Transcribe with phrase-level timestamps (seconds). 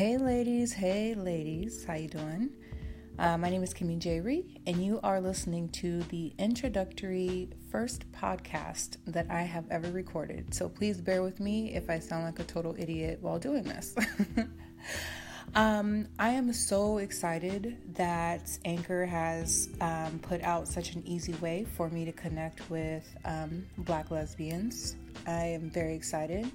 [0.00, 2.48] Hey ladies, hey ladies, how you doing?
[3.18, 4.20] Uh, my name is Kymmie J.
[4.20, 10.54] Ree, and you are listening to the introductory first podcast that I have ever recorded.
[10.54, 13.94] So please bear with me if I sound like a total idiot while doing this.
[15.54, 21.66] um, I am so excited that Anchor has um, put out such an easy way
[21.76, 24.96] for me to connect with um, black lesbians.
[25.26, 26.50] I am very excited.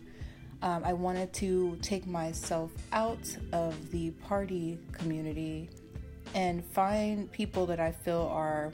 [0.66, 3.20] Um, I wanted to take myself out
[3.54, 5.70] of the party community
[6.34, 8.73] and find people that I feel are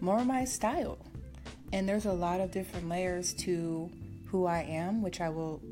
[0.00, 0.98] more my style.
[1.72, 3.88] And there's a lot of different layers to
[4.26, 5.62] who I am, which I will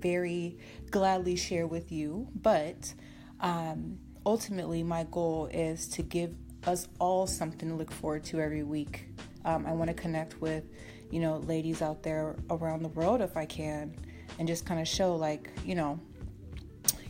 [0.00, 0.58] very
[0.90, 2.26] gladly share with you.
[2.34, 2.92] But
[3.38, 6.34] um, ultimately, my goal is to give
[6.66, 9.06] us all something to look forward to every week.
[9.44, 10.64] Um, I want to connect with,
[11.12, 13.94] you know, ladies out there around the world if I can
[14.38, 15.98] and just kind of show like you know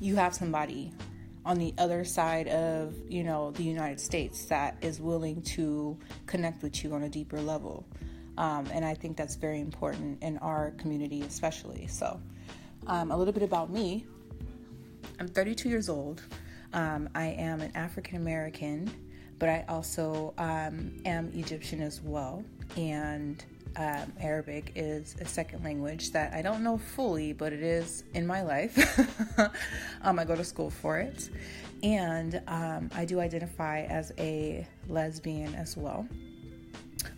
[0.00, 0.92] you have somebody
[1.44, 5.96] on the other side of you know the united states that is willing to
[6.26, 7.86] connect with you on a deeper level.
[8.38, 11.86] Um, and i think that's very important in our community especially.
[11.86, 12.20] So
[12.86, 14.06] um, a little bit about me.
[15.20, 16.22] I'm 32 years old.
[16.72, 18.90] Um, i am an african american
[19.38, 22.44] but i also um, am egyptian as well.
[22.76, 23.44] And
[23.76, 28.26] um, Arabic is a second language that I don't know fully, but it is in
[28.26, 28.76] my life.
[30.02, 31.28] um, I go to school for it.
[31.82, 36.06] And um, I do identify as a lesbian as well.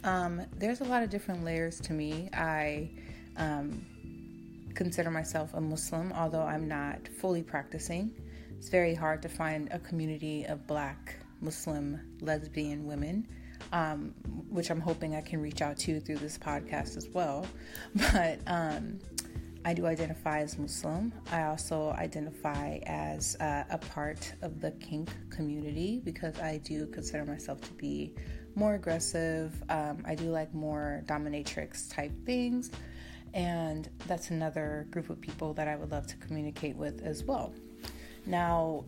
[0.04, 2.30] Um, there's a lot of different layers to me.
[2.32, 2.90] I
[3.36, 3.84] um,
[4.74, 8.14] consider myself a Muslim, although I'm not fully practicing.
[8.56, 13.28] It's very hard to find a community of black Muslim lesbian women
[13.72, 14.14] um,
[14.48, 17.46] which I'm hoping I can reach out to through this podcast as well.
[17.94, 18.98] But um,
[19.64, 21.12] I do identify as Muslim.
[21.32, 27.24] I also identify as uh, a part of the kink community because I do consider
[27.24, 28.14] myself to be
[28.54, 29.54] more aggressive.
[29.70, 32.70] Um, I do like more dominatrix type things.
[33.32, 37.52] And that's another group of people that I would love to communicate with as well.
[38.26, 38.84] Now,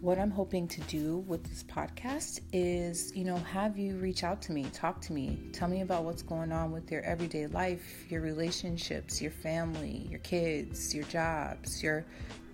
[0.00, 4.42] what I'm hoping to do with this podcast is, you know, have you reach out
[4.42, 8.04] to me, talk to me, tell me about what's going on with your everyday life,
[8.10, 12.04] your relationships, your family, your kids, your jobs, your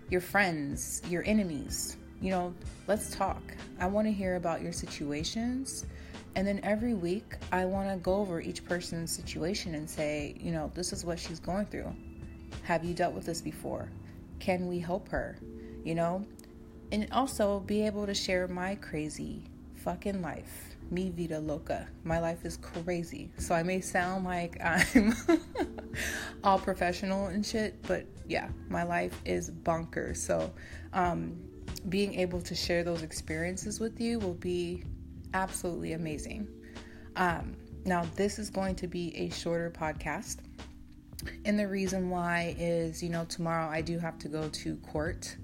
[0.08, 1.96] your friends, your enemies.
[2.20, 2.54] You know,
[2.86, 3.42] let's talk.
[3.80, 5.84] I want to hear about your situations.
[6.36, 10.52] And then every week, I want to go over each person's situation and say, you
[10.52, 11.92] know, this is what she's going through.
[12.62, 13.90] Have you dealt with this before?
[14.38, 15.36] Can we help her?
[15.84, 16.24] You know,
[16.92, 19.42] and also be able to share my crazy
[19.76, 20.76] fucking life.
[20.90, 21.88] Me vida loca.
[22.04, 23.30] My life is crazy.
[23.38, 25.14] So I may sound like I'm
[26.44, 30.18] all professional and shit, but yeah, my life is bonkers.
[30.18, 30.52] So
[30.92, 31.40] um,
[31.88, 34.84] being able to share those experiences with you will be
[35.32, 36.46] absolutely amazing.
[37.16, 40.36] Um, now, this is going to be a shorter podcast.
[41.46, 45.36] And the reason why is, you know, tomorrow I do have to go to court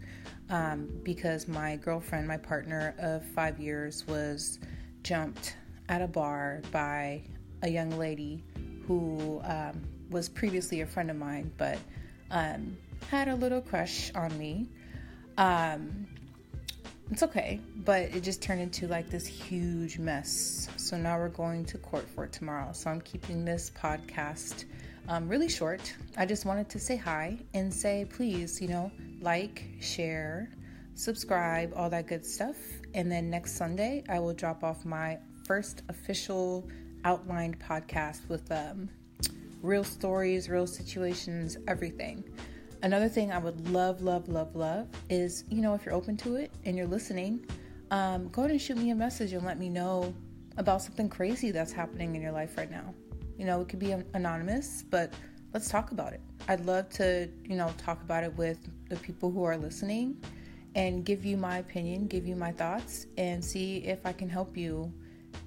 [0.51, 4.59] um, because my girlfriend, my partner of five years, was
[5.03, 5.57] jumped
[5.89, 7.23] at a bar by
[7.63, 8.43] a young lady
[8.87, 11.79] who um, was previously a friend of mine, but
[12.31, 12.77] um,
[13.11, 14.69] had a little crush on me.
[15.37, 16.07] Um,
[17.11, 20.69] it's okay, but it just turned into like this huge mess.
[20.77, 22.73] So now we're going to court for it tomorrow.
[22.73, 24.65] So I'm keeping this podcast
[25.09, 25.95] um, really short.
[26.19, 30.51] I just wanted to say hi and say, please, you know, like, share,
[30.95, 32.57] subscribe, all that good stuff.
[32.95, 36.69] And then next Sunday, I will drop off my first official
[37.05, 38.89] outlined podcast with um,
[39.63, 42.25] real stories, real situations, everything.
[42.83, 46.37] Another thing I would love, love, love, love is, you know, if you're open to
[46.37, 47.45] it and you're listening,
[47.91, 50.15] um, go ahead and shoot me a message and let me know
[50.59, 52.95] about something crazy that's happening in your life right now.
[53.37, 55.13] You know, it could be anonymous, but
[55.53, 56.21] let's talk about it.
[56.49, 60.23] I'd love to, you know, talk about it with the people who are listening
[60.75, 64.57] and give you my opinion, give you my thoughts, and see if I can help
[64.57, 64.93] you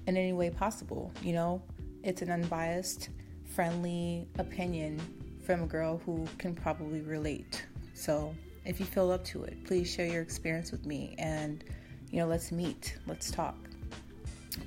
[0.06, 1.12] in any way possible.
[1.22, 1.62] You know,
[2.02, 3.08] it's an unbiased,
[3.44, 5.00] friendly opinion
[5.44, 7.64] from a girl who can probably relate.
[7.94, 8.34] So,
[8.64, 11.64] if you feel up to it, please share your experience with me and,
[12.10, 13.56] you know, let's meet, let's talk.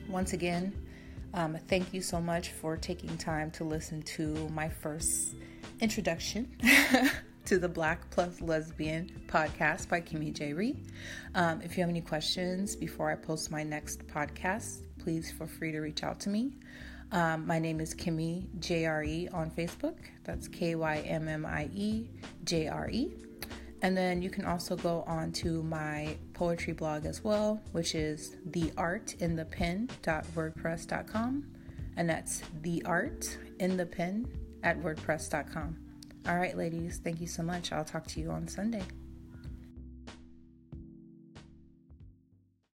[0.10, 0.74] Once again,
[1.36, 5.36] um, thank you so much for taking time to listen to my first
[5.82, 6.50] introduction
[7.46, 10.54] to the Black Plus Lesbian podcast by Kymmie J.
[10.54, 10.78] Ree.
[11.36, 15.74] Um, if you have any questions before I post my next podcast, please feel free
[15.74, 16.54] to reach out to me.
[17.12, 19.98] Um, my name is Kymmie JRE on Facebook.
[20.24, 22.10] That's K Y M M I E
[22.46, 23.14] J R E.
[23.86, 28.36] And then you can also go on to my poetry blog as well, which is
[28.50, 31.44] theartinthepen.wordpress.com.
[31.96, 34.28] And that's the art in the pen
[34.64, 35.78] at wordpress.com.
[36.28, 37.72] All right, ladies, thank you so much.
[37.72, 38.82] I'll talk to you on Sunday.